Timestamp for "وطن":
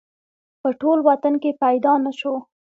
1.09-1.33